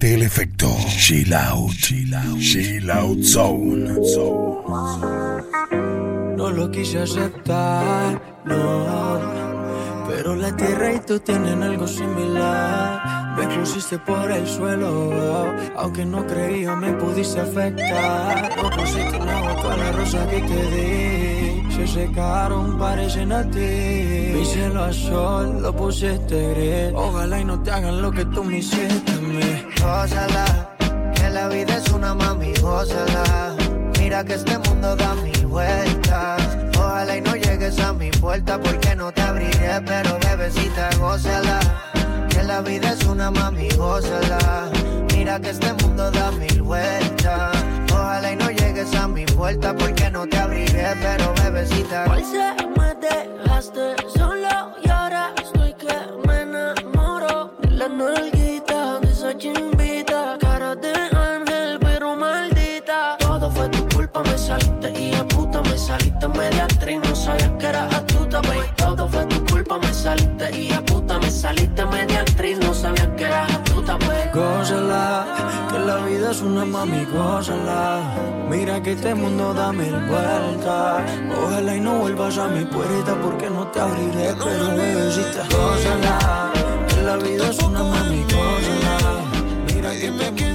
El 0.00 0.22
efecto. 0.22 0.74
Chill 0.98 1.32
out, 1.34 1.70
chill 1.76 2.14
out, 2.14 2.38
chill 2.38 2.90
out 2.90 3.22
zone. 3.22 3.94
No 6.36 6.50
lo 6.50 6.70
quise 6.70 7.00
aceptar, 7.00 8.20
no. 8.44 9.20
Pero 10.08 10.34
la 10.36 10.54
tierra 10.56 10.94
y 10.94 11.00
tú 11.00 11.18
tienen 11.20 11.62
algo 11.62 11.86
similar. 11.86 13.36
Me 13.36 13.46
pusiste 13.58 13.98
por 13.98 14.30
el 14.30 14.46
suelo, 14.46 15.10
aunque 15.76 16.04
no 16.04 16.26
creía 16.26 16.74
me 16.76 16.92
pudiste 16.94 17.40
afectar. 17.40 18.56
No 18.62 18.70
pusiste 18.70 19.16
en 19.16 19.28
agua 19.28 19.56
toda 19.62 19.76
la 19.76 19.92
rosa 19.92 20.28
que 20.28 20.40
te 20.40 20.70
di. 20.70 21.72
Se 21.72 21.86
secaron, 21.86 22.78
parecen 22.78 23.32
a 23.32 23.42
ti. 23.50 23.58
Mi 23.58 24.44
cielo 24.44 24.84
a 24.84 24.92
sol, 24.92 25.62
lo 25.62 25.74
pusiste 25.74 26.54
gris. 26.54 26.92
Ojalá 26.94 27.40
y 27.40 27.44
no 27.44 27.62
te 27.62 27.70
hagan 27.70 28.02
lo 28.02 28.10
que 28.10 28.24
tú 28.26 28.44
me 28.44 28.58
hiciste 28.58 29.12
a 29.12 29.20
mí. 29.20 29.71
Gózala, 29.82 30.44
que 31.14 31.28
la 31.30 31.48
vida 31.48 31.76
es 31.76 31.90
una 31.90 32.14
mami, 32.14 32.54
gózala. 32.60 33.56
Mira 33.98 34.24
que 34.24 34.34
este 34.34 34.56
mundo 34.58 34.94
da 34.94 35.14
mil 35.16 35.46
vueltas. 35.46 36.42
Ojalá 36.78 37.16
y 37.16 37.20
no 37.20 37.34
llegues 37.34 37.78
a 37.80 37.92
mi 37.92 38.10
puerta 38.10 38.60
porque 38.60 38.94
no 38.94 39.10
te 39.12 39.22
abriré, 39.22 39.80
pero 39.84 40.18
bebecita, 40.20 40.90
gózala. 40.98 41.58
Que 42.28 42.42
la 42.44 42.60
vida 42.60 42.92
es 42.92 43.04
una 43.06 43.30
mami, 43.30 43.68
gózala. 43.70 44.70
Mira 45.14 45.40
que 45.40 45.50
este 45.50 45.72
mundo 45.74 46.10
da 46.10 46.30
mil 46.32 46.62
vueltas. 46.62 47.56
Ojalá 47.92 48.32
y 48.32 48.36
no 48.36 48.50
llegues 48.50 48.94
a 48.94 49.08
mi 49.08 49.24
puerta 49.24 49.74
porque 49.74 50.10
no 50.10 50.26
te 50.26 50.38
abriré, 50.38 50.94
pero 51.00 51.34
bebecita. 51.42 52.04
Hoy 52.10 52.24
se 52.24 52.54
me 52.78 52.94
dejaste 52.94 53.96
solo 54.16 54.76
y 54.84 54.88
ahora 54.88 55.32
saliste 71.42 71.84
media 71.86 72.20
actriz, 72.20 72.56
no 72.60 72.72
sabías 72.72 73.08
que 73.16 73.24
eras 73.24 73.50
astuta, 73.52 73.96
baby. 73.96 74.30
Gózala, 74.32 75.26
que 75.70 75.78
la 75.80 75.96
vida 76.06 76.30
es 76.30 76.40
una 76.40 76.64
mami, 76.64 77.04
gózala. 77.06 78.00
Mira 78.48 78.80
que 78.80 78.92
este 78.92 79.12
mundo 79.12 79.52
da 79.52 79.72
mil 79.72 79.96
vueltas. 80.10 81.02
Ojalá 81.42 81.76
y 81.76 81.80
no 81.80 81.98
vuelvas 81.98 82.38
a 82.38 82.46
mi 82.46 82.64
puerta 82.64 83.12
porque 83.24 83.50
no 83.50 83.66
te 83.72 83.80
abriré, 83.80 84.28
pero 84.38 84.66
bebecita, 84.76 85.42
gózala. 85.50 86.52
Que 86.88 87.02
la 87.02 87.16
vida 87.16 87.50
es 87.50 87.58
una 87.58 87.82
mami, 87.82 88.22
gózala. 88.34 88.96
Mira 89.66 89.90
que 89.90 90.06
este 90.06 90.30
mundo 90.30 90.51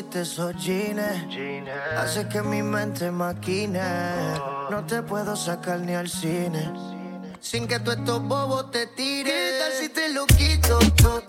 pusiste 0.00 0.22
esos 0.22 0.56
jeans? 0.56 1.00
Hace 1.96 2.28
que 2.28 2.42
mi 2.42 2.62
mente 2.62 3.10
maquine. 3.10 3.80
No 4.70 4.84
te 4.86 5.02
puedo 5.02 5.36
sacar 5.36 5.80
ni 5.80 5.94
al 5.94 6.08
cine. 6.08 6.72
Sin 7.40 7.66
que 7.66 7.78
tú 7.80 7.90
estos 7.90 8.22
bobos 8.22 8.70
te 8.70 8.86
tires. 8.88 9.32
¿Qué 9.32 9.58
tal 9.58 9.72
si 9.72 9.88
te 9.88 10.08
lo 10.12 10.26
quito 10.26 10.78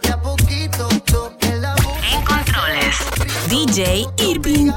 de 0.02 0.10
a 0.10 0.22
poquito? 0.22 0.88
todo 1.06 1.38
en 1.42 1.62
la 1.62 1.76
boca? 1.76 2.00
En 2.12 2.26
controles, 2.26 2.98
DJ 3.50 4.08
Irving. 4.18 4.72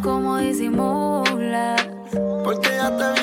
Como 0.00 0.38
disimula. 0.38 1.76
Porque 2.44 2.68
ya 2.76 2.96
te 2.96 3.13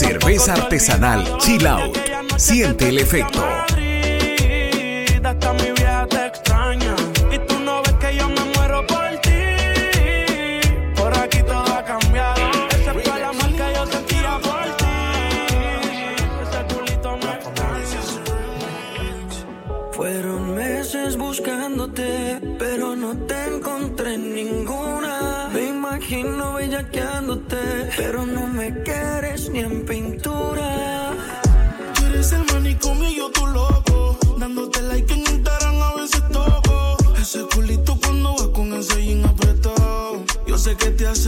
Cerveza 0.00 0.54
artesanal 0.54 1.36
Chill 1.40 1.66
Out. 1.66 1.98
Siente 2.38 2.88
el 2.88 3.00
efecto. 3.00 3.44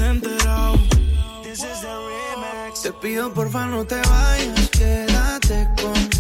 Que 0.03 0.21
te 0.21 0.29
has 0.29 0.37
enterado. 0.39 0.79
Te 2.83 2.93
pido 2.95 3.33
porfa 3.33 3.67
no 3.67 3.85
te 3.85 3.95
vayas, 3.95 4.69
quédate 4.71 5.69
conmigo. 5.81 6.12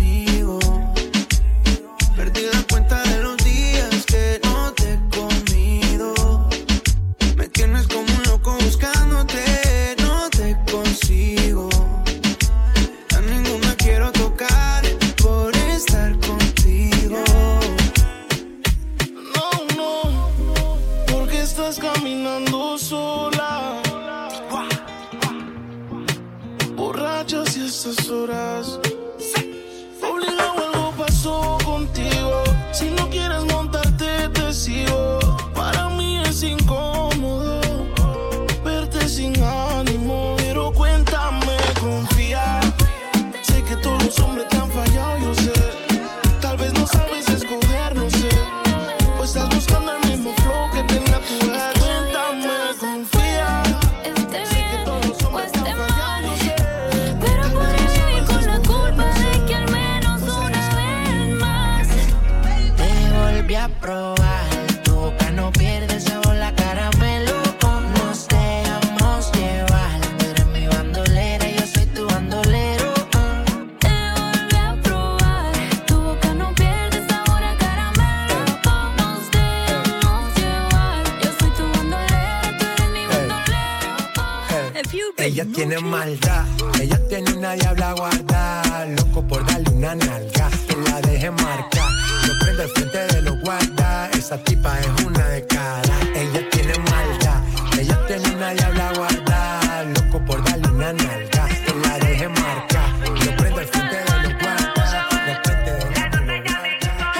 Ella 85.16 85.44
tiene 85.54 85.78
maldad. 85.78 86.46
Ella 86.80 86.98
tiene 87.08 87.32
una 87.32 87.52
diabla 87.52 87.92
guarda, 87.94 88.86
loco 88.96 89.26
por 89.26 89.44
darle 89.46 89.70
una 89.70 89.94
nalga, 89.94 90.50
que 90.66 90.76
la 90.76 91.00
deje 91.00 91.30
marcar. 91.30 91.88
Yo 92.26 92.32
prendo 92.40 92.62
el 92.62 92.68
frente 92.70 92.98
de 92.98 93.22
los 93.22 93.40
guardas, 93.40 94.16
esa 94.16 94.42
tipa 94.42 94.78
es 94.80 95.04
una 95.04 95.28
de 95.28 95.46
cara. 95.46 95.94
Ella 96.14 96.50
tiene 96.50 96.78
maldad, 96.78 97.42
ella 97.78 98.06
tiene 98.06 98.34
una 98.34 98.50
diabla 98.50 98.92
guarda, 98.96 99.84
loco 99.84 100.24
por 100.24 100.44
darle 100.44 100.68
una 100.68 100.92
nalga, 100.92 101.48
que 101.48 101.74
la 101.88 101.98
deje 101.98 102.28
marcar. 102.28 102.88
Yo 103.24 103.36
prendo 103.36 103.60
el 103.60 103.66
frente 103.68 103.96
de 103.96 104.22
los 104.22 104.40
guardas, 104.40 104.92
de 105.26 105.36
frente 105.44 105.70
de 105.72 105.84
los 105.84 105.98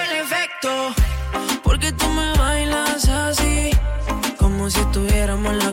El 0.04 0.12
efecto, 0.24 0.94
porque 1.62 1.92
tú 1.92 2.08
me 2.08 2.32
bailas 2.38 3.08
así, 3.08 3.70
como 4.38 4.70
si 4.70 4.80
estuviéramos 4.80 5.52
en 5.52 5.58
la 5.58 5.72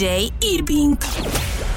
DJ 0.00 0.32
Irving. 0.40 0.96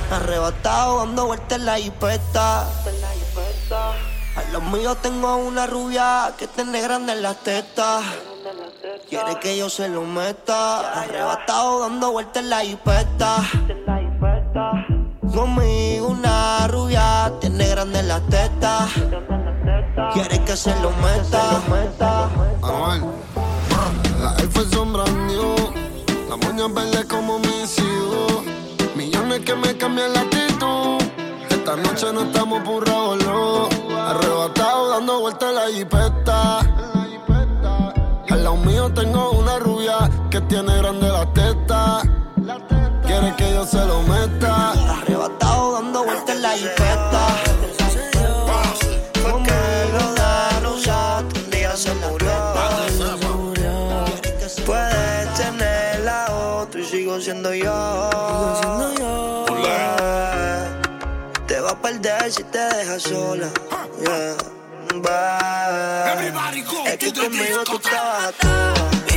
Arrebatado 0.09 0.99
dando 0.99 1.25
vueltas 1.25 1.59
en 1.59 1.65
la 1.65 1.75
jipeta. 1.75 2.61
A 2.61 4.43
los 4.53 4.63
míos 4.63 4.95
tengo 5.01 5.35
una 5.35 5.67
rubia 5.67 6.33
que 6.37 6.47
tiene 6.47 6.79
grande 6.79 7.11
en 7.11 7.21
las 7.21 7.35
tetas. 7.43 8.01
Quiere 9.09 9.37
que 9.41 9.57
yo 9.57 9.69
se 9.69 9.89
lo 9.89 10.03
meta. 10.03 11.01
Arrebatado 11.01 11.81
dando 11.81 12.13
vueltas 12.13 12.43
en 12.43 12.49
la 12.49 12.61
jipeta. 12.61 13.43
Conmigo 15.35 16.07
una 16.07 16.65
rubia 16.69 17.29
tiene 17.41 17.67
grande 17.67 17.99
en 17.99 18.07
las 18.07 18.25
tetas. 18.29 18.89
Quiere 20.13 20.41
que 20.45 20.55
se 20.55 20.73
lo 20.79 20.91
meta. 20.91 21.59
Anuel. 22.62 23.03
La 24.21 24.33
F 24.38 24.63
son 24.71 24.93
brand 24.93 25.29
new. 25.29 25.74
La 26.29 26.38
moña 26.38 26.67
verde 26.74 27.05
como 27.05 27.38
mis 27.39 27.77
Millones 28.96 29.39
que 29.41 29.55
me 29.55 29.75
cambian 29.77 30.13
la 30.13 30.22
actitud. 30.22 31.01
Esta 31.50 31.75
noche 31.75 32.12
no 32.13 32.22
estamos 32.24 32.63
burrados, 32.63 33.24
no. 33.25 33.70
Arrebatado 33.98 34.89
dando 34.89 35.20
vueltas 35.22 35.50
en 35.50 35.55
la 35.55 35.67
jipeta. 35.70 36.60
Al 38.29 38.43
lado 38.43 38.58
mío 38.58 38.91
tengo 38.93 39.32
una 39.32 39.60
rubia 39.60 40.10
que 40.29 40.41
tiene 40.41 40.77
grande 40.77 41.08
la 41.08 41.25
teta. 41.34 42.01
Quiere 43.05 43.36
que 43.36 43.51
yo 43.51 43.65
se 43.65 43.86
lo 43.86 44.01
meta. 44.03 44.72
Arrebatado 44.72 45.74
dando 45.74 46.03
vueltas 46.03 46.36
en 46.36 46.41
la 46.41 46.51
jipeta. 46.51 47.27
Una 49.24 50.50
rubia 50.62 51.24
que 51.32 51.39
un 51.39 51.50
día 51.51 51.75
se 51.75 51.93
murió. 51.96 52.32
Puedes 54.65 55.34
tener 55.34 56.00
la 56.01 56.25
otra 56.32 56.79
y 56.79 56.86
sigo 56.86 57.20
siendo 57.20 57.53
yo. 57.53 58.02
Si 62.32 62.44
te 62.44 62.58
dejas 62.58 63.01
sola. 63.01 63.50
Yeah. 64.00 64.36
Bye. 65.01 66.92
Es 66.92 66.98
que 66.98 67.13
conmigo 67.13 67.63
tú 67.65 67.75
estabas 67.75 68.34
a 68.44 69.12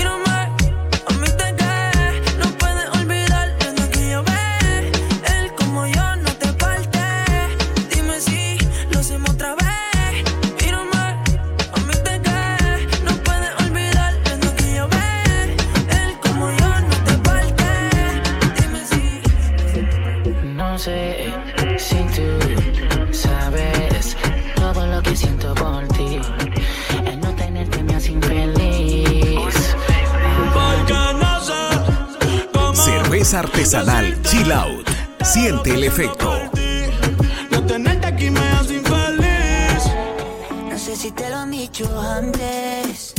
Artesanal 33.35 34.23
Chill 34.23 34.53
Out. 34.53 34.89
Siente 35.25 35.71
el 35.75 35.83
efecto. 35.83 36.39
No 37.51 37.61
tenerte 37.67 38.07
aquí 38.07 38.31
me 38.31 38.39
hace 38.39 38.75
infeliz. 38.75 39.85
No 40.71 40.79
sé 40.79 40.95
si 40.95 41.11
te 41.11 41.29
lo 41.31 41.37
han 41.39 41.51
dicho 41.51 41.89
antes, 42.01 43.15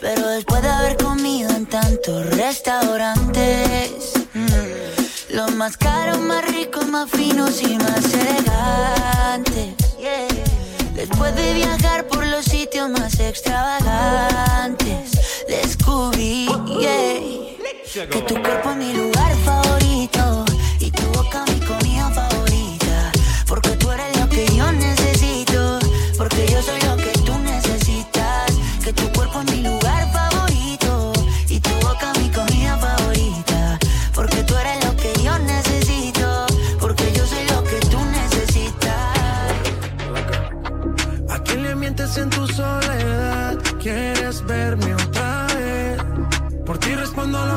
pero 0.00 0.28
después 0.28 0.62
de 0.62 0.68
haber 0.68 0.96
comido 0.96 1.50
en 1.50 1.66
tantos 1.66 2.26
restaurantes, 2.36 4.12
mm, 4.34 5.34
los 5.34 5.52
más 5.56 5.76
caros, 5.76 6.20
más 6.20 6.44
ricos, 6.48 6.86
más 6.86 7.10
finos 7.10 7.60
y 7.62 7.78
más 7.78 8.04
elegantes. 8.14 9.74
yeah. 9.98 10.28
Después 10.94 11.34
de 11.34 11.52
viajar 11.54 12.06
por 12.06 12.24
los 12.26 12.44
sitios 12.44 12.88
más 12.90 13.18
extravagantes, 13.18 15.10
descubrí 15.48 16.46
yeah, 16.78 17.18
que 17.92 18.20
tu 18.22 18.34
cuerpo 18.42 18.70
es 18.70 18.76
mi 18.76 18.92
lugar 18.94 19.32
favorito 19.44 20.44
y 20.80 20.90
tu 20.90 21.02
boca 21.12 21.44
mi 21.46 21.60
comida 21.60 22.10
favorita, 22.10 22.35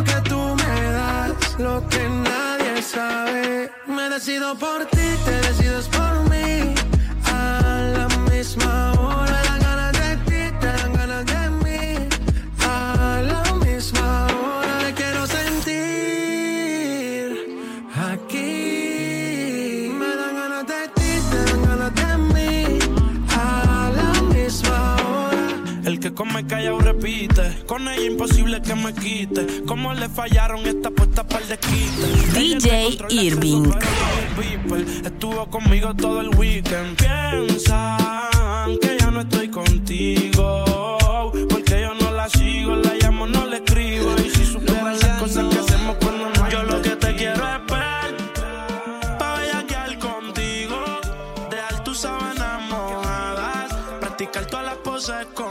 que 0.10 0.30
tú 0.30 0.42
me 0.56 0.92
das, 0.92 1.60
lo 1.60 1.88
que 1.90 2.04
nadie 2.10 2.82
sabe. 2.82 3.72
Me 3.88 4.10
decido 4.10 4.56
por 4.56 4.86
ti, 4.86 5.08
te 5.26 5.36
decides 5.48 5.88
por 5.88 6.14
mí, 6.30 6.74
a 7.26 7.82
la 7.96 8.08
misma 8.32 8.94
hora. 8.94 9.29
come 26.20 26.46
callado 26.46 26.80
repite. 26.80 27.64
Con 27.66 27.88
ella 27.88 28.04
imposible 28.04 28.62
que 28.62 28.76
me 28.76 28.94
quite. 28.94 29.64
Como 29.66 29.94
le 29.94 30.10
fallaron 30.10 30.68
esta 30.68 30.92
puesta 30.92 31.24
para 31.24 31.44
el 31.44 31.48
desquite. 31.48 32.38
DJ 32.38 32.98
Irving. 33.10 33.72
Estuvo 35.06 35.50
conmigo 35.50 35.96
todo 35.96 36.20
el 36.20 36.36
weekend. 36.36 36.98
Piensan 36.98 38.78
que 38.82 38.98
ya 39.00 39.10
no 39.12 39.22
estoy 39.22 39.48
contigo. 39.48 40.98
Porque 41.50 41.82
yo 41.84 41.94
no 41.94 42.12
la 42.12 42.28
sigo, 42.28 42.76
la 42.76 42.96
llamo, 42.96 43.26
no 43.26 43.46
le 43.46 43.58
escribo. 43.58 44.14
Y 44.18 44.30
si 44.30 44.46
supieran 44.46 44.84
no 44.84 44.92
las 44.92 45.22
cosas 45.22 45.46
que 45.54 45.60
hacemos 45.60 45.96
cuando 46.02 46.30
no 46.32 46.50
Yo 46.50 46.64
lo 46.64 46.82
que 46.82 46.98
te 46.98 47.16
quiero 47.16 47.48
es 47.48 47.66
ver. 47.72 47.90
Practicar 54.02 54.46
todas 54.48 54.66
las 54.66 54.76
poses 54.78 55.00
second 55.00 55.49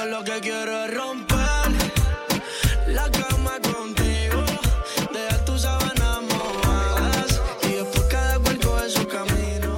yo 0.00 0.06
lo 0.06 0.24
que 0.24 0.40
quiero 0.40 0.84
es 0.84 0.94
romper 0.94 1.36
la 2.88 3.10
cama 3.10 3.58
contigo. 3.60 4.42
Deja 5.12 5.44
tus 5.44 5.60
sábanas 5.62 6.22
mojadas 6.22 7.40
y 7.62 7.72
después 7.72 8.04
cada 8.04 8.38
cual 8.38 8.58
coge 8.60 8.88
su 8.88 9.04
camino. 9.06 9.76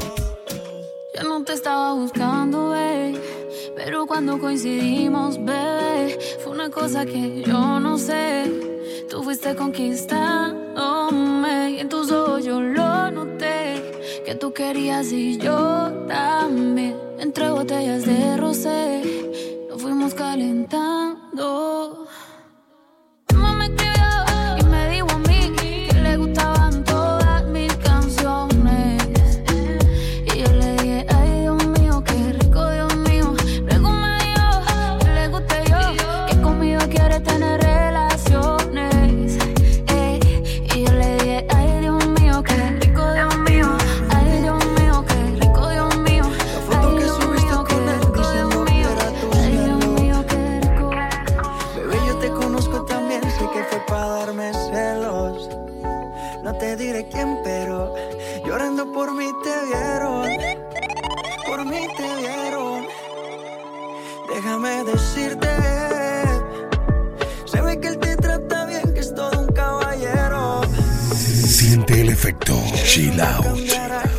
Yo 1.14 1.22
no 1.24 1.42
te 1.44 1.54
estaba 1.54 1.94
buscando, 1.94 2.68
babe, 2.70 3.20
pero 3.74 4.06
cuando 4.06 4.38
coincidimos, 4.38 5.44
bebé, 5.44 6.16
fue 6.42 6.52
una 6.52 6.70
cosa 6.70 7.04
que 7.04 7.42
yo 7.42 7.80
no 7.80 7.98
sé. 7.98 8.44
Tú 9.10 9.24
fuiste 9.24 9.56
conquistándome 9.56 11.72
y 11.72 11.80
en 11.80 11.88
tus 11.88 12.12
ojos 12.12 12.44
yo 12.44 12.60
lo 12.60 13.10
noté. 13.10 13.82
Que 14.24 14.36
tú 14.36 14.52
querías 14.52 15.10
y 15.10 15.36
yo 15.38 15.90
también. 16.06 16.96
Entre 17.18 17.50
botellas 17.50 18.04
de 18.04 18.36
rosé 18.36 19.02
fuimos 19.82 20.14
calentando. 20.14 22.06
Déjame 64.34 64.84
decirte, 64.84 65.48
se 67.44 67.60
ve 67.60 67.78
que 67.78 67.88
él 67.88 67.98
te 67.98 68.16
trata 68.16 68.64
bien, 68.64 68.94
que 68.94 69.00
es 69.00 69.14
todo 69.14 69.40
un 69.40 69.52
caballero. 69.52 70.62
Siente 71.14 72.00
el 72.00 72.08
efecto. 72.08 72.54
Chill 72.84 73.20
out. 73.20 73.44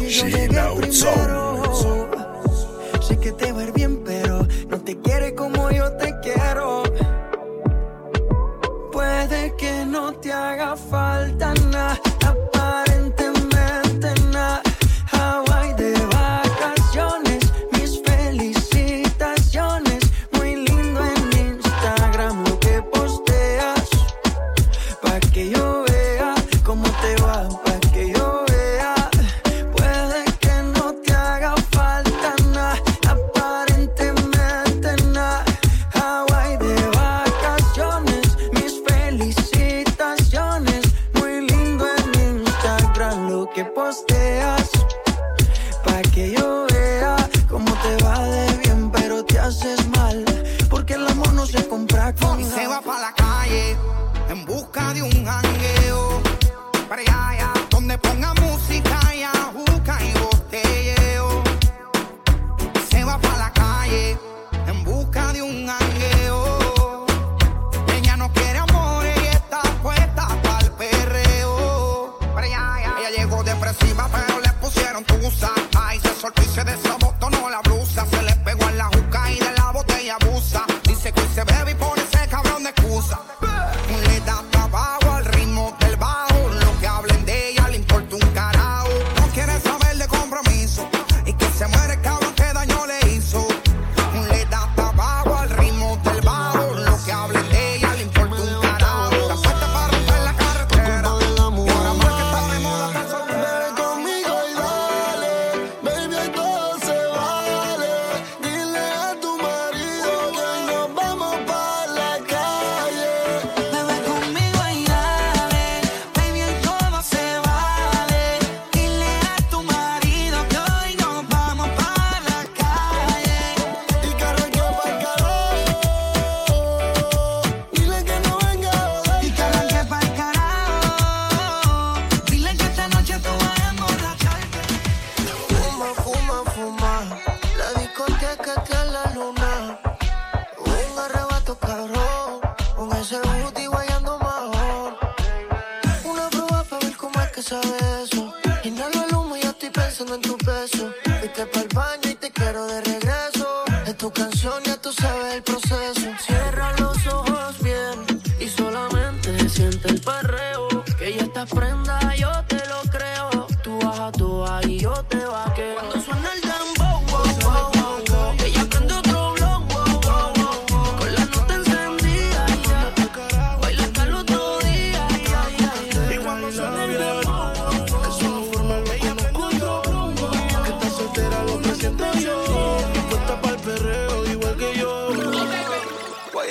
Chill 0.07 0.57
out. 0.57 1.42
de 54.93 55.01
un 55.01 55.25
jangueo. 55.25 56.21
Para 56.87 57.01
allá 57.01 57.22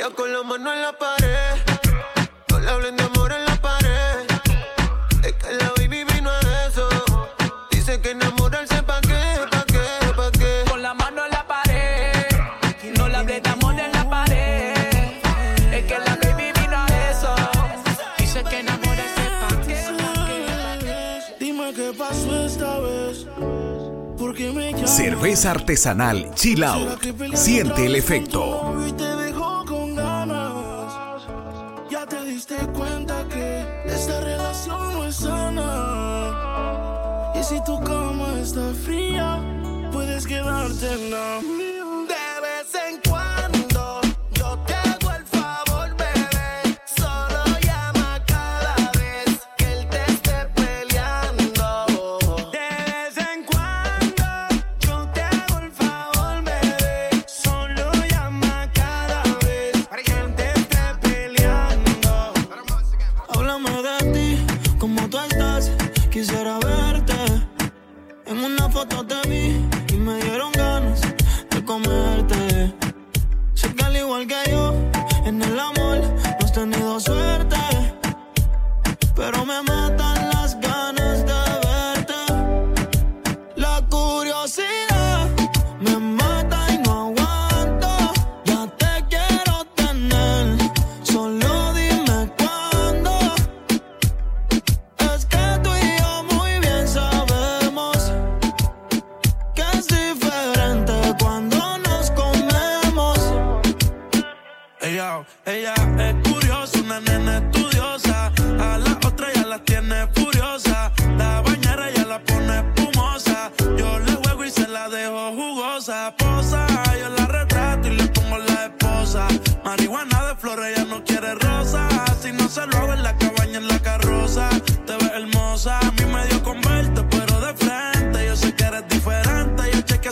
Ella 0.03 0.11
con 0.17 0.33
la 0.33 0.43
mano 0.43 0.73
en 0.73 0.83
la 0.83 0.93
pared. 0.93 1.63
No 2.51 2.59
le 2.59 2.71
hablen 2.71 2.97
de 2.97 3.05
amor 3.05 3.33
en 3.33 3.45
la 3.45 3.55
pared. 3.55 4.27
Es 5.23 5.33
que 5.35 5.53
la 5.55 5.73
baby 5.77 6.03
vino 6.13 6.29
a 6.29 6.41
eso. 6.67 6.89
Dice 7.71 8.01
que 8.01 8.11
enamorarse 8.11 8.83
pa' 8.83 9.01
qué, 9.01 9.23
pa' 9.49 9.65
qué, 9.65 10.13
pa' 10.17 10.31
qué. 10.33 10.65
Con 10.69 10.83
la 10.83 10.93
mano 10.93 11.25
en 11.25 11.31
la 11.31 11.47
pared. 11.47 12.27
No 12.99 13.09
le 13.09 13.17
hablen 13.17 13.43
de 13.45 13.49
amor 13.49 13.79
en 13.79 13.93
la 13.93 14.11
pared. 14.11 14.75
Es 15.73 15.85
que 15.85 15.99
la 16.01 16.17
baby 16.17 16.51
vino 16.61 16.77
a 16.77 16.87
eso. 17.09 17.35
Dice 18.19 18.43
que 18.43 18.59
enamorarse 18.59 19.25
pa' 19.41 19.61
qué, 19.69 19.85
pa' 20.01 20.79
qué. 20.81 21.21
Dime 21.39 21.73
qué 21.75 21.93
pasó 21.97 22.45
esta 22.45 22.81
vez. 22.81 23.27
Cerveza 24.87 25.51
artesanal 25.51 26.35
Chill 26.35 26.65
Out. 26.65 27.03
Siente 27.35 27.87
el 27.87 27.95
efecto. 27.95 28.75
Quisiera 66.13 66.59
verte. 66.59 67.15
En 68.27 68.45
una 68.45 68.69
foto 68.69 69.03
de 69.03 69.22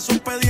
que 0.06 0.14
es 0.14 0.49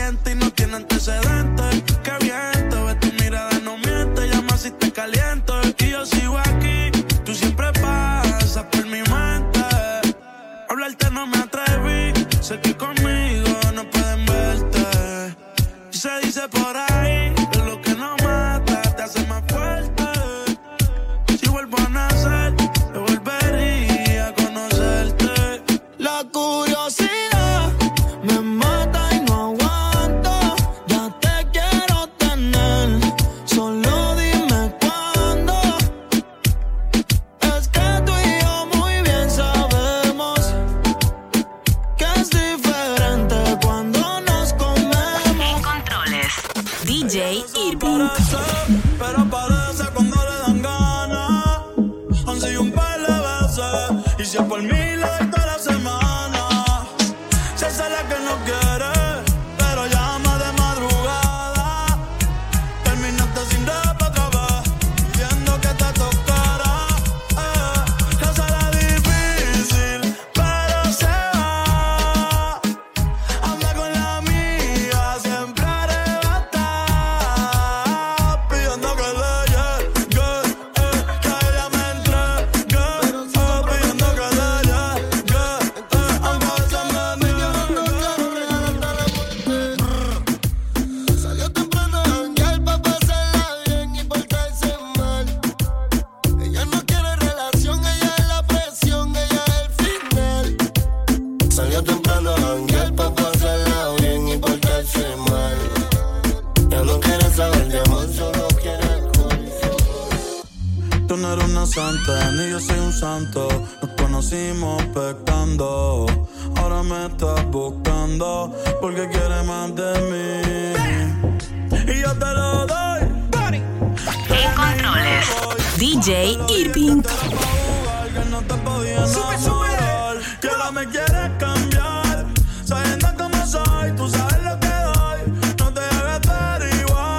voy 128.81 129.71
a 129.71 130.41
Que 130.41 130.49
ahora 130.49 130.71
me 130.71 130.87
quieres 130.89 131.31
cambiar. 131.39 132.27
Sabiendo 132.65 133.09
cómo 133.19 133.47
soy, 133.47 133.93
tú 133.97 134.09
sabes 134.09 134.43
lo 134.43 134.59
que 134.61 134.75
doy. 134.89 135.21
No 135.59 135.73
te 135.75 135.81
debes 135.81 136.21
ver 136.29 136.75
igual. 136.81 137.19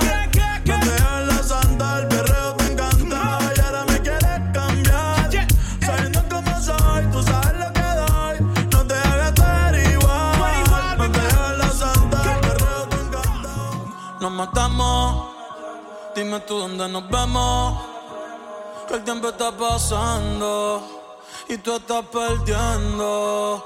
No 0.66 0.80
te 0.80 0.86
dejes 0.86 1.28
la 1.28 1.44
santa, 1.44 2.00
el 2.00 2.08
perreo 2.08 2.56
te 2.56 2.72
encanta. 2.72 3.40
Y 3.56 3.60
ahora 3.60 3.86
me 3.86 4.00
quieres 4.02 4.42
cambiar. 4.54 5.30
Sabiendo 5.86 6.22
cómo 6.30 6.62
soy, 6.62 7.06
tú 7.12 7.24
sabes 7.24 7.60
lo 7.60 7.74
que 7.74 7.90
doy. 8.02 8.36
No 8.72 8.88
te 8.88 8.96
debes 8.96 9.34
ver 9.36 9.92
igual. 9.92 10.98
No 10.98 11.12
te 11.12 11.20
dejes 11.20 11.58
la 11.58 11.70
santa, 11.72 12.36
el 12.36 12.42
perreo 12.42 12.88
te 12.90 12.96
encanta. 12.96 13.54
Nos 14.20 14.32
matamos. 14.32 15.32
Dime 16.16 16.40
tú 16.42 16.58
dónde 16.58 16.88
nos 16.90 17.08
vemos. 17.10 17.82
Que 18.88 18.96
el 18.96 19.04
tiempo 19.04 19.30
está 19.30 19.52
pasando 19.52 21.01
y 21.52 21.58
tú 21.58 21.76
estás 21.76 22.06
perdiendo. 22.06 23.66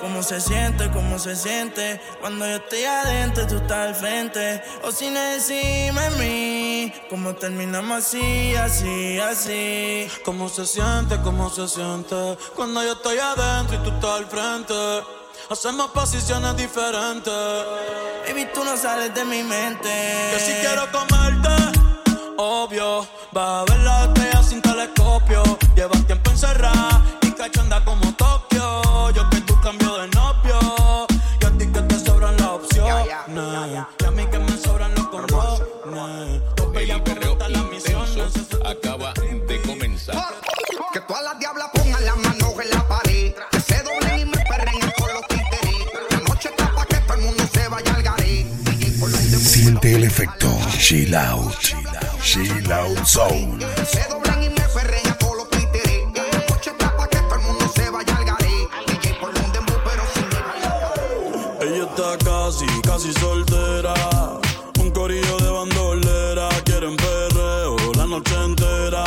¿Cómo 0.00 0.22
se 0.22 0.40
siente? 0.40 0.90
¿Cómo 0.90 1.18
se 1.18 1.36
siente? 1.36 2.00
Cuando 2.20 2.46
yo 2.46 2.56
estoy 2.56 2.84
adentro, 2.84 3.46
tú 3.46 3.56
estás 3.56 3.88
al 3.88 3.94
frente. 3.94 4.62
O 4.82 4.90
sin 4.90 5.12
decirme 5.12 6.00
a 6.00 6.10
mí, 6.10 6.92
¿cómo 7.10 7.34
terminamos 7.34 7.98
así, 7.98 8.54
así, 8.56 9.18
así? 9.18 10.08
¿Cómo 10.24 10.48
se 10.48 10.64
siente? 10.66 11.20
¿Cómo 11.22 11.50
se 11.50 11.68
siente? 11.68 12.38
Cuando 12.56 12.82
yo 12.82 12.92
estoy 12.92 13.18
adentro 13.18 13.76
y 13.76 13.82
tú 13.84 13.90
estás 13.90 14.10
al 14.10 14.26
frente. 14.26 14.74
Hacemos 15.50 15.90
posiciones 15.90 16.56
diferentes. 16.56 17.32
Baby, 18.26 18.48
tú 18.54 18.64
no 18.64 18.74
sales 18.76 19.14
de 19.14 19.24
mi 19.26 19.42
mente. 19.42 19.90
Que 20.32 20.40
si 20.40 20.52
quiero 20.66 20.90
comerte, 20.90 21.78
obvio. 22.38 23.06
Va 23.36 23.60
a 23.60 23.64
ver 23.64 23.80
la 23.80 24.04
estrella 24.04 24.42
sin 24.42 24.62
telescopio. 24.62 25.42
Llevas 25.74 26.06
tiempo 26.06 26.30
encerrada 26.30 26.91
y 26.91 26.91
cachonda 27.42 27.84
como 27.84 28.14
Tokio. 28.14 29.10
Yo 29.10 29.28
que 29.30 29.40
tú 29.40 29.60
cambio 29.60 29.98
de 29.98 30.08
novio. 30.08 31.06
Y 31.40 31.44
a 31.44 31.50
ti 31.58 31.66
que 31.66 31.80
te 31.82 31.98
sobran 31.98 32.36
las 32.36 32.46
opciones. 32.46 33.06
Y 33.08 34.04
a 34.04 34.10
mí 34.12 34.26
que 34.26 34.38
me 34.38 34.56
sobran 34.56 34.94
los 34.94 35.08
corros. 35.08 35.62
El 36.74 37.02
perreo 37.02 37.32
intenso 37.32 38.60
acaba 38.64 39.12
de 39.14 39.62
comenzar. 39.62 40.34
Que 40.92 41.00
todas 41.00 41.24
las 41.24 41.38
diablas 41.40 41.68
pongan 41.74 42.04
las 42.04 42.16
manos 42.16 42.54
en 42.62 42.70
la 42.70 42.88
pared. 42.88 43.34
Que 43.50 43.60
se 43.60 43.82
doblen 43.82 44.20
y 44.20 44.24
me 44.24 44.38
perren 44.48 44.80
con 44.98 45.12
los 45.12 45.26
títeres. 45.26 45.76
La 46.10 46.18
noche 46.28 46.48
está 46.48 46.74
pa' 46.74 46.86
que 46.86 46.96
todo 46.96 47.14
el 47.14 47.22
mundo 47.22 47.44
se 47.52 47.68
vaya 47.68 47.94
al 47.94 48.02
garé. 48.04 48.46
Siente 49.38 49.96
el 49.96 50.04
efecto 50.04 50.48
Chill 50.78 51.14
Out. 51.14 51.58
Chill 52.22 52.72
Out 52.72 53.04
Zone. 53.04 53.58
Casi, 62.92 63.12
soltera. 63.14 63.94
Un 64.78 64.90
corillo 64.90 65.36
de 65.38 65.50
bandolera. 65.50 66.48
Quieren 66.64 66.96
perreo 66.96 67.76
la 67.96 68.06
noche 68.06 68.34
entera. 68.44 69.04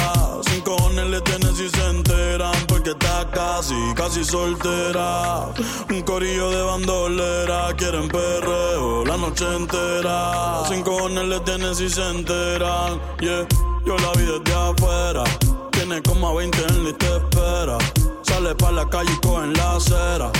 Sin 0.48 0.62
cojones 0.62 1.08
le 1.08 1.22
tienen 1.22 1.56
si 1.56 1.70
se 1.70 1.86
enteran. 1.90 2.56
Porque 2.68 2.92
está 2.92 3.30
casi, 3.32 3.76
casi 3.96 4.24
soltera. 4.24 5.54
Un 5.90 6.02
corillo 6.02 6.50
de 6.50 6.64
bandolera. 6.64 7.74
Quieren 7.78 8.08
perreo 8.08 9.06
la 9.06 9.18
noche 9.18 9.46
entera. 9.56 10.64
Sin 10.68 10.82
cojones 10.82 11.26
le 11.26 11.40
tienen 11.42 11.76
si 11.76 11.88
se 11.88 12.10
enteran. 12.10 13.00
Yeah, 13.20 13.48
yo 13.86 13.96
la 13.98 14.12
vi 14.18 14.26
desde 14.26 14.54
afuera. 14.54 15.24
Tiene 15.72 16.02
como 16.02 16.30
a 16.30 16.34
20 16.34 16.58
en 16.70 16.84
la 16.84 16.90
y 16.90 16.94
te 16.94 17.18
espera. 17.18 17.78
Sale 18.24 18.56
pa' 18.56 18.72
la 18.72 18.90
calle 18.90 19.12
y 19.14 19.28
coge 19.28 19.44
en 19.44 19.54
la 19.54 19.76
acera. 19.76 20.32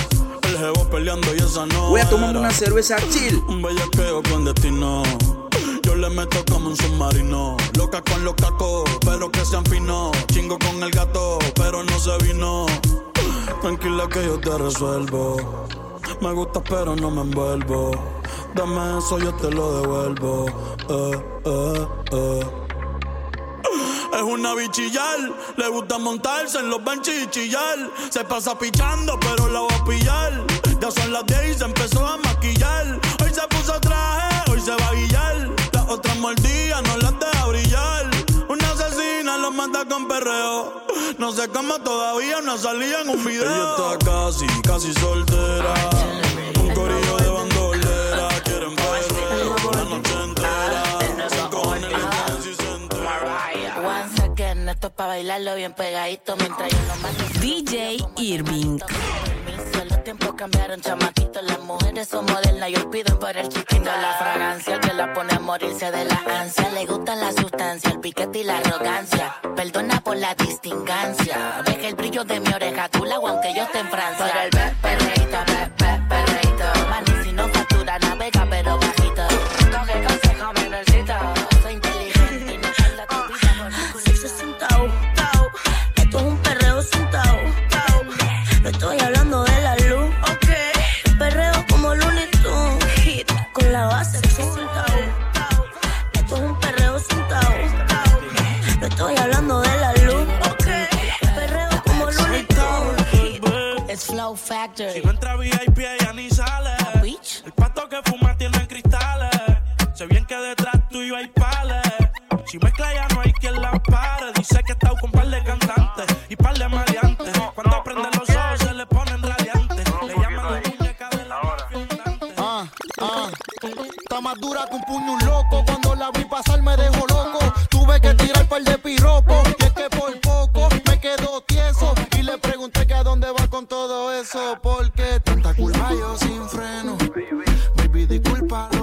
Peleando 0.90 1.34
y 1.34 1.38
esa 1.38 1.66
no. 1.66 1.90
Voy 1.90 2.00
a 2.00 2.08
tomarme 2.08 2.30
era. 2.30 2.40
una 2.40 2.50
cerveza 2.50 2.96
chill. 3.10 3.42
Un 3.48 3.60
bellaqueo 3.60 4.22
clandestino. 4.22 5.02
Yo 5.82 5.94
le 5.94 6.08
meto 6.08 6.42
como 6.50 6.70
un 6.70 6.76
submarino. 6.76 7.56
Loca 7.76 8.02
con 8.02 8.24
los 8.24 8.34
cacos, 8.34 8.88
pero 9.04 9.30
que 9.30 9.44
sean 9.44 9.64
finos. 9.66 10.16
Chingo 10.32 10.58
con 10.58 10.82
el 10.82 10.90
gato, 10.90 11.38
pero 11.54 11.82
no 11.82 11.98
se 11.98 12.16
vino. 12.24 12.66
Tranquila 13.60 14.08
que 14.08 14.24
yo 14.24 14.38
te 14.38 14.56
resuelvo. 14.56 15.36
Me 16.22 16.32
gusta, 16.32 16.62
pero 16.62 16.96
no 16.96 17.10
me 17.10 17.20
envuelvo. 17.20 17.90
Dame 18.54 18.98
eso, 18.98 19.18
yo 19.18 19.34
te 19.34 19.50
lo 19.50 19.82
devuelvo. 19.82 20.46
Eh, 20.88 21.24
eh, 21.44 21.86
eh. 22.12 22.65
Es 24.16 24.22
una 24.22 24.54
bichillar, 24.54 25.30
le 25.56 25.68
gusta 25.68 25.98
montarse 25.98 26.58
en 26.58 26.70
los 26.70 26.82
benches 26.82 27.24
y 27.24 27.26
chillar. 27.26 27.90
Se 28.08 28.24
pasa 28.24 28.58
pichando, 28.58 29.20
pero 29.20 29.46
la 29.50 29.60
va 29.60 29.76
a 29.76 29.84
pillar. 29.84 30.32
Ya 30.80 30.90
son 30.90 31.12
las 31.12 31.26
10 31.26 31.50
y 31.50 31.58
se 31.58 31.64
empezó 31.64 32.06
a 32.06 32.16
maquillar. 32.16 32.98
Hoy 33.22 33.30
se 33.30 33.46
puso 33.48 33.78
traje, 33.78 34.50
hoy 34.50 34.60
se 34.62 34.70
va 34.70 34.88
a 34.88 34.94
guillar. 34.94 35.50
Las 35.70 35.88
otras 35.90 36.16
mordidas 36.16 36.82
no 36.84 36.96
las 36.96 37.20
deja 37.20 37.46
brillar. 37.46 38.10
Una 38.48 38.70
asesina 38.70 39.36
los 39.36 39.54
manda 39.54 39.84
con 39.84 40.08
perreo. 40.08 40.82
No 41.18 41.32
sé 41.32 41.48
cómo 41.48 41.74
todavía 41.80 42.40
no 42.40 42.56
salía 42.56 43.02
en 43.02 43.10
un 43.10 43.22
video. 43.22 43.44
Ella 43.44 43.96
está 43.96 43.98
casi, 43.98 44.46
casi 44.62 44.94
soltera. 44.94 46.25
Esto 54.86 54.88
es 54.88 54.92
pa' 54.92 55.06
bailarlo 55.06 55.54
bien 55.56 55.72
pegadito 55.72 56.36
mientras 56.36 56.70
yo 56.70 56.78
lo 56.86 56.96
mando. 56.96 57.24
DJ 57.40 57.96
Irving. 58.18 58.78
Los 59.88 60.04
tiempos 60.04 60.34
cambiaron, 60.36 60.80
chamaquitos. 60.80 61.42
Las 61.42 61.60
mujeres 61.60 62.08
son 62.08 62.24
modernas 62.26 62.70
y 62.70 62.76
hoy 62.76 62.86
piden 62.90 63.18
por 63.18 63.36
el 63.36 63.48
chiquito. 63.48 63.84
La 63.84 64.16
fragancia 64.18 64.80
que 64.80 64.92
la 64.94 65.12
pone 65.12 65.34
a 65.34 65.40
morirse 65.40 65.90
de 65.90 66.04
la 66.04 66.22
ansia. 66.40 66.70
Le 66.70 66.86
gusta 66.86 67.16
la 67.16 67.32
sustancia, 67.32 67.90
el 67.90 68.00
piquete 68.00 68.40
y 68.40 68.44
la 68.44 68.58
arrogancia. 68.58 69.36
Perdona 69.56 70.00
por 70.00 70.16
la 70.16 70.34
distingancia. 70.34 71.62
Deja 71.64 71.88
el 71.88 71.94
brillo 71.96 72.24
de 72.24 72.40
mi 72.40 72.52
oreja, 72.52 72.88
tú 72.88 73.04
la 73.04 73.16
aunque 73.16 73.54
yo 73.54 73.62
esté 73.62 73.80
en 73.80 73.88
Francia. 73.88 74.75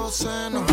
Los 0.03 0.15
senos. 0.15 0.63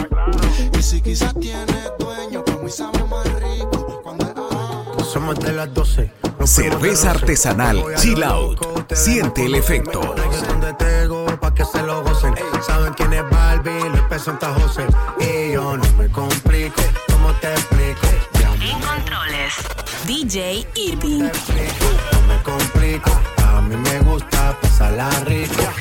Y 0.77 0.83
si 0.83 1.01
quizás 1.01 1.33
tienes 1.39 1.93
dueño, 1.99 2.45
para 2.45 2.59
mí 2.59 2.71
sabe 2.71 3.05
más 3.05 3.25
rico. 3.35 4.01
Cuando 4.03 5.05
Somos 5.05 5.39
de 5.39 5.53
las 5.53 5.73
12. 5.73 6.13
Cerveza 6.45 7.11
artesanal 7.11 7.85
Chill 7.97 8.23
Out. 8.25 8.93
Siente 8.93 9.47
el 9.47 9.55
efecto. 9.55 10.01
Donde 10.49 10.73
tengo 10.75 11.27
pa' 11.39 11.55
que 11.55 11.65
se 11.65 11.81
lo 11.83 12.03
gocen. 12.03 12.35
Saben 12.67 12.93
quién 12.95 13.13
es 13.13 13.23
Barbie, 13.31 14.03
P. 14.09 14.19
Santa 14.19 14.53
José. 14.55 14.87
Y 15.21 15.53
yo 15.53 15.77
no 15.77 15.93
me 15.97 16.09
complico. 16.09 16.83
¿Cómo 17.13 17.33
te 17.35 17.53
explico? 17.53 18.07
En 18.61 18.81
controles, 18.81 19.55
DJ 20.07 20.67
Irving. 20.75 21.23
no 21.23 22.21
me 22.27 22.43
complico. 22.43 23.11
A 23.47 23.61
mí 23.61 23.77
me 23.77 24.01
gusta 24.01 24.57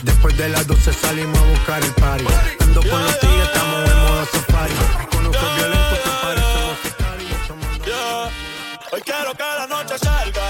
Después 0.03 0.37
de 0.37 0.49
las 0.49 0.67
12 0.67 0.91
salimos 0.91 1.37
a 1.37 1.43
buscar 1.43 1.81
el 1.81 1.93
party. 1.93 2.25
Ando 2.59 2.81
con 2.81 3.01
los 3.01 3.19
tigres, 3.19 3.47
estamos 3.47 3.89
en 3.89 3.97
modo 3.97 4.25
safari. 4.25 4.73
Conozco 5.09 5.45
violentos 5.55 5.99
que 5.99 6.09
parecen 6.21 7.59
Yeah. 7.85 8.29
Hoy 8.91 9.01
quiero 9.01 9.33
que 9.33 9.43
la 9.43 9.67
noche 9.67 9.97
salga 9.97 10.48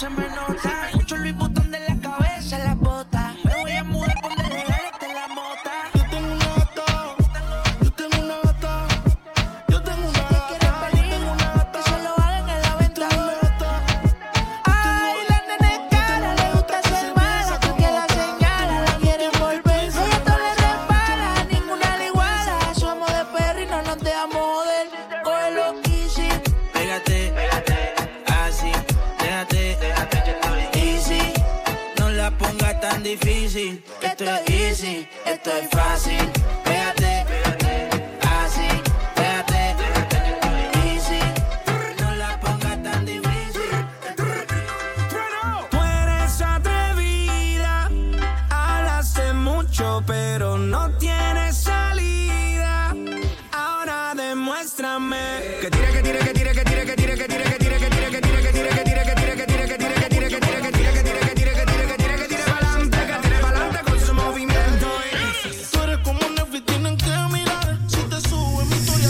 December 0.00 0.29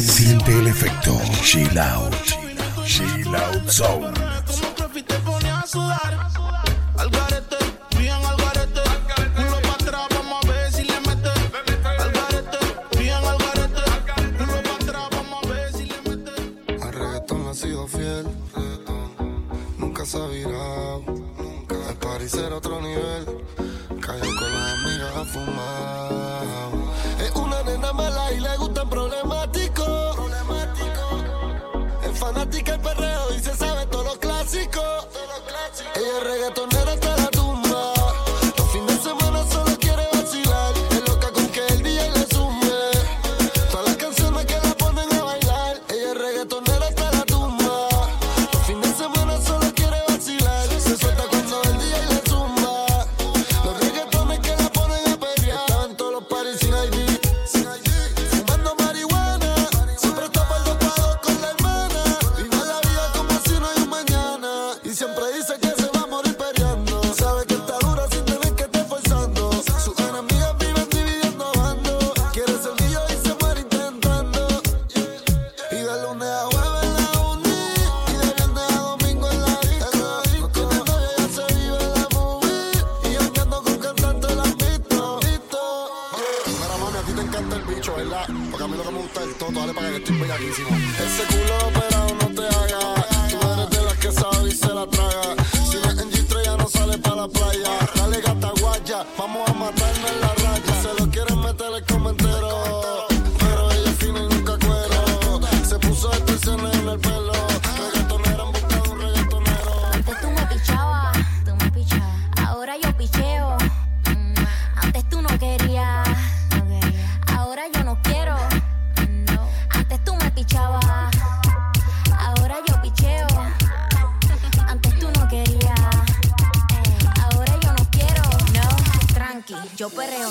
Siente 0.00 0.58
el 0.58 0.66
efecto 0.66 1.20
She 1.42 1.64
loud 1.74 2.14
She 2.86 3.04
loud 3.24 3.68
So 3.68 4.00
Alvarete, 6.96 7.56
bien 7.98 8.12
a 8.12 8.34
ver 8.36 8.42
si 8.42 8.44
le 8.44 8.60
mete 8.60 8.80
Alvarete, 8.80 8.80
bien 9.28 9.34
Alvarete 9.34 9.38
Nulo 9.38 9.60
pa 9.62 9.72
atrás, 9.74 10.08
vamos 10.10 10.44
a 10.44 10.48
ver 10.48 10.72
si 10.72 10.84
le 10.84 11.00
mete 11.00 11.30
Alvarete, 11.98 12.58
bien 12.98 13.14
Alvarete 13.14 13.84
Nulo 14.38 14.62
pa 14.62 14.74
atrás, 14.74 15.08
vamos 15.12 15.44
a 15.44 15.48
ver 15.48 15.72
si 15.72 15.84
le 15.84 16.00
mete 16.08 16.82
Al 16.82 16.92
reggaeton 16.92 17.48
ha 17.48 17.54
sido 17.54 17.86
fiel. 17.86 18.26
Nunca 19.78 20.06
sabirá. 20.06 20.48
ha 20.48 20.98
virado, 20.98 21.04
nunca. 21.38 21.76
Al 22.46 22.52
otro 22.52 22.80
nivel. 22.80 23.39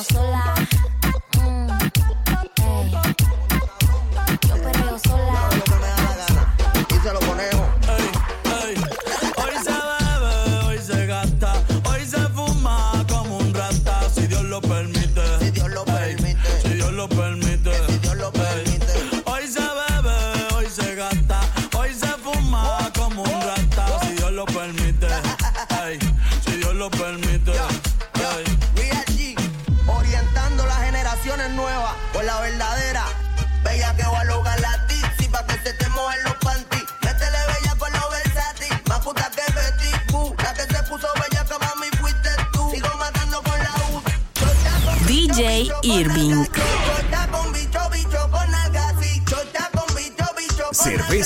sola. 0.04 0.99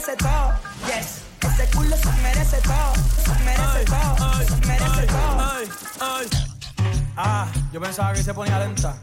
merece 0.00 0.16
todo. 0.16 0.52
Yes. 0.86 1.22
Ese 1.42 1.76
culo 1.76 1.96
se 1.96 2.12
merece 2.22 2.60
todo, 2.62 2.92
se 3.22 3.44
merece 3.44 3.84
todo, 3.84 4.34
se 4.44 4.66
merece 4.66 5.06
todo. 5.06 5.40
Ah, 7.16 7.46
yo 7.72 7.80
pensaba 7.80 8.12
que 8.14 8.22
se 8.22 8.32
ponía 8.32 8.58
lenta. 8.58 8.94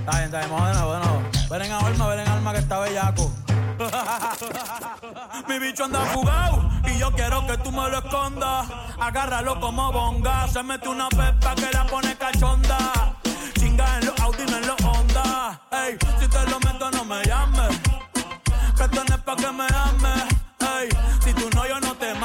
Está 0.00 0.12
bien, 0.12 0.24
está 0.24 0.38
bien, 0.40 0.50
vamos 0.50 0.68
de 0.68 0.74
nuevo, 0.74 0.92
de 0.94 1.00
nuevo. 1.00 1.22
Ven 1.50 1.62
en 1.62 1.72
alma, 1.72 2.06
ven 2.08 2.20
en 2.20 2.28
alma 2.28 2.52
que 2.52 2.58
está 2.58 2.78
bellaco. 2.80 3.32
Mi 5.48 5.58
bicho 5.58 5.84
anda 5.84 6.00
fugado 6.12 6.70
y 6.86 6.98
yo 6.98 7.10
quiero 7.12 7.46
que 7.46 7.56
tú 7.58 7.72
me 7.72 7.88
lo 7.88 7.98
escondas. 7.98 8.66
Agárralo 9.00 9.60
como 9.60 9.92
bonga. 9.92 10.46
Se 10.48 10.62
mete 10.62 10.88
una 10.88 11.08
pepa 11.08 11.54
que 11.54 11.70
la 11.72 11.86
pone 11.86 12.16
cachonda. 12.16 13.16
Chinga 13.54 13.98
en 13.98 14.06
los 14.06 14.20
Audi, 14.20 14.44
no 14.50 14.56
en 14.58 14.66
los 14.66 14.80
Honda. 14.82 15.60
Ey, 15.70 15.96
si 16.20 16.28
te 16.28 16.50
lo 16.50 16.60
meto, 16.60 16.90
no 16.90 17.04
me 17.04 17.24
llames. 17.24 17.78
Que 18.76 18.84
esto 18.84 19.04
no 19.04 19.14
es 19.14 19.22
pa' 19.22 19.36
que 19.36 19.52
me 19.52 19.64
ames. 19.64 19.91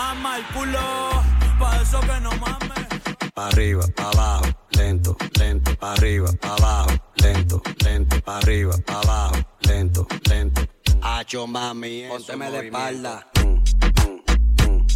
Mama 0.07 0.37
el 0.37 0.45
culo. 0.53 1.23
Pa' 1.59 1.81
eso 1.81 1.99
que 1.99 2.19
no 2.21 2.31
mames. 2.43 2.87
Pa' 3.33 3.47
arriba, 3.47 3.85
pa' 3.95 4.09
abajo, 4.09 4.45
lento, 4.71 5.17
lento, 5.39 5.75
pa' 5.77 5.93
arriba, 5.93 6.29
pa' 6.41 6.55
abajo, 6.55 6.91
lento, 7.15 7.61
lento, 7.83 8.21
pa' 8.21 8.37
arriba, 8.37 8.75
pa' 8.85 8.99
abajo, 9.01 9.35
lento, 9.61 10.07
lento. 10.29 10.61
Hacho 11.01 11.47
mami, 11.47 12.05
Pónteme 12.09 12.51
de 12.51 12.59
espalda. 12.65 13.27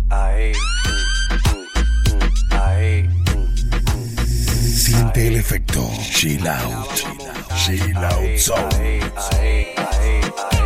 Ahí, 0.09 0.51
ahí. 2.51 3.09
Siente 4.83 5.27
el 5.27 5.35
efecto 5.37 5.89
Chill 6.15 6.47
Out. 6.47 6.87
Chill 7.55 7.97
Out 7.97 8.37
Zone. 8.37 9.01
Haciendo 9.15 10.60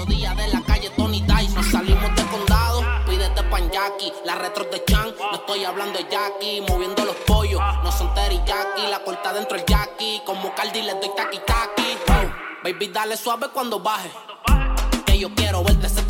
Melodía 0.00 0.34
de 0.34 0.48
la 0.48 0.62
calle 0.62 0.88
Tony 0.96 1.20
Dice. 1.20 1.54
Nos 1.54 1.66
salimos 1.66 2.16
del 2.16 2.26
condado, 2.28 2.82
pídete 3.06 3.42
pan 3.44 3.70
Jackie. 3.70 4.10
La 4.24 4.34
retro 4.34 4.64
de 4.64 4.82
Chan, 4.86 5.14
no 5.18 5.34
estoy 5.34 5.64
hablando 5.64 5.98
de 5.98 6.06
Jackie. 6.10 6.62
Moviendo 6.66 7.04
los 7.04 7.16
pollos, 7.26 7.60
no 7.84 7.92
son 7.92 8.14
teriyaki. 8.14 8.86
La 8.90 9.00
corta 9.04 9.34
dentro 9.34 9.58
el 9.58 9.64
Jackie. 9.66 10.22
Como 10.24 10.54
Cardi 10.54 10.80
le 10.80 10.94
doy 10.94 11.10
taqui 11.14 11.38
taqui. 11.46 11.98
Baby, 12.64 12.88
dale 12.88 13.16
suave 13.18 13.48
cuando 13.52 13.78
baje. 13.78 14.10
Que 15.04 15.18
yo 15.18 15.34
quiero 15.34 15.62
verte 15.62 15.86
ese 15.86 16.02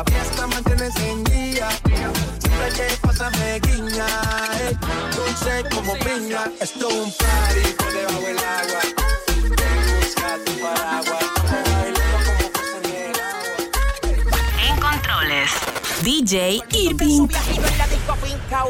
la 0.00 0.04
fiesta 0.04 0.46
mantiene 0.46 0.86
encendida. 0.86 1.68
Siempre 2.38 2.68
que 2.74 2.96
pasa 3.02 3.30
me 3.30 3.60
guiña. 3.60 4.06
Ey, 4.60 4.76
dulce 5.14 5.64
como 5.74 5.92
piña. 5.98 6.44
Esto 6.60 6.88
es 6.88 6.94
un 6.94 7.12
party 7.12 7.72
por 7.76 7.92
debajo 7.92 8.20
del 8.20 8.38
agua. 8.38 8.80
Ven, 9.58 9.78
busca 10.00 10.38
tu 10.44 10.52
paraguas. 10.62 11.24
En 11.50 11.86
el 11.86 11.96
agua. 12.16 13.54
En 14.68 14.80
controles, 14.80 15.50
DJ 16.02 16.62
Irving. 16.70 17.28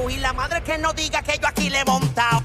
Y 0.08 0.16
la 0.18 0.32
madre 0.32 0.62
que 0.62 0.78
no 0.78 0.92
diga 0.92 1.22
que 1.22 1.38
yo 1.38 1.48
aquí 1.48 1.70
le 1.70 1.80
he 1.80 1.84
montado. 1.84 2.42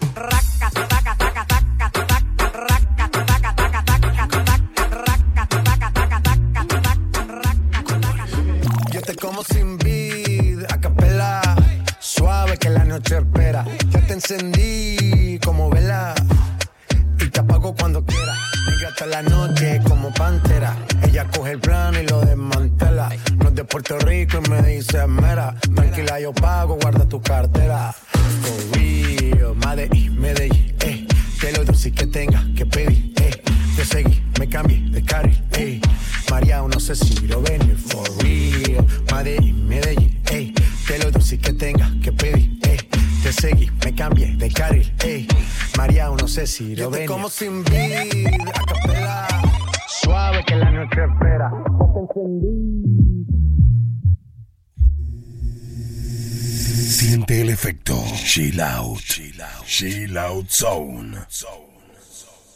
Espera. 13.13 13.65
Ya 13.89 14.01
te 14.01 14.13
encendí 14.13 15.39
como 15.43 15.69
vela 15.69 16.15
y 17.19 17.29
te 17.29 17.39
apago 17.39 17.75
cuando 17.75 18.03
quiera. 18.03 18.35
Negra 18.67 18.89
hasta 18.89 19.05
la 19.05 19.21
noche 19.21 19.79
como 19.87 20.13
pantera. 20.13 20.75
Ella 21.03 21.27
coge 21.35 21.51
el 21.51 21.59
plano 21.59 21.99
y 21.99 22.07
lo 22.07 22.21
desmantela. 22.21 23.09
No 23.37 23.49
es 23.49 23.55
de 23.55 23.63
Puerto 23.63 23.99
Rico 23.99 24.39
y 24.43 24.49
me 24.49 24.61
dice 24.63 25.05
mera. 25.07 25.55
Tranquila, 25.75 26.19
yo 26.19 26.33
pago, 26.33 26.77
guarda 26.81 27.07
tu 27.07 27.21
cartera. 27.21 27.93
For 28.41 28.79
real, 28.79 29.55
Medellín, 29.55 30.19
Medellín, 30.19 30.75
eh. 30.81 31.07
Que 31.39 31.51
lo 31.51 31.63
dulce 31.63 31.91
que 31.91 32.07
tenga 32.07 32.43
que 32.55 32.65
pedir, 32.65 33.13
eh. 33.21 33.41
Te 33.75 33.85
seguí, 33.85 34.23
me 34.39 34.49
cambié 34.49 34.79
de 34.89 35.03
carril, 35.03 35.43
eh. 35.53 35.79
María, 36.31 36.61
no 36.61 36.79
sé 36.79 36.95
si 36.95 37.27
lo 37.27 37.41
venir, 37.41 37.77
for 37.77 38.07
real. 38.23 38.85
Medellín, 39.13 39.67
Medellín, 39.67 40.21
eh. 40.31 40.53
Que 40.87 40.97
lo 40.99 41.11
dulce 41.11 41.37
que 41.37 41.53
tenga 41.53 41.91
que 42.01 42.11
pedir. 42.11 42.54
Te 43.25 43.33
seguí, 43.33 43.71
me 43.83 43.91
cambié 43.95 44.35
de 44.35 44.51
carril, 44.51 44.93
eh. 45.03 45.25
María, 45.75 46.09
no 46.09 46.27
sé 46.27 46.45
si 46.45 46.75
lo 46.75 46.91
venir. 46.91 47.07
como 47.07 47.27
sin 47.27 47.63
vid, 47.63 48.27
a 48.53 48.65
capela. 48.67 49.27
Suave 49.87 50.45
que 50.45 50.55
la 50.55 50.69
noche 50.69 50.99
espera. 51.11 51.51
Siente 56.87 57.41
el 57.41 57.49
efecto 57.49 57.99
Chill 58.13 58.61
Out. 58.61 58.99
Chill 59.65 60.15
Out 60.19 60.47
Zone. 60.47 61.17